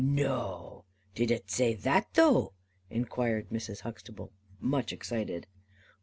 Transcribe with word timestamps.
'""Noo. 0.03 0.83
Did 1.13 1.29
a 1.29 1.41
zay 1.47 1.75
that 1.75 2.07
though?" 2.15 2.53
inquired 2.89 3.51
Mrs. 3.51 3.81
Huxtable, 3.81 4.31
much 4.59 4.91
excited. 4.91 5.45